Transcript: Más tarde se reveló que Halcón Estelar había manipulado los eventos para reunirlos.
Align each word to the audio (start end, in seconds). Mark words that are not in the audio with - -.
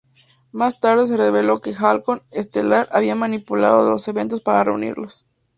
Más 0.51 0.79
tarde 0.79 1.05
se 1.05 1.15
reveló 1.15 1.61
que 1.61 1.75
Halcón 1.75 2.23
Estelar 2.31 2.89
había 2.91 3.13
manipulado 3.13 3.87
los 3.87 4.07
eventos 4.07 4.41
para 4.41 4.63
reunirlos. 4.63 5.27